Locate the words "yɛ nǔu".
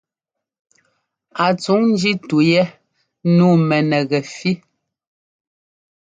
2.51-3.51